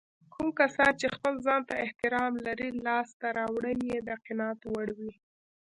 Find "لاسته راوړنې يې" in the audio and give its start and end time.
2.85-3.99